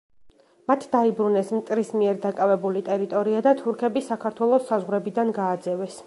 მათ 0.69 0.85
დაიბრუნეს 0.93 1.51
მტრის 1.57 1.91
მიერ 1.99 2.17
დაკავებული 2.23 2.81
ტერიტორია 2.89 3.43
და 3.49 3.53
თურქები 3.59 4.03
საქართველოს 4.09 4.65
საზღვრებიდან 4.73 5.31
გააძევეს. 5.41 5.99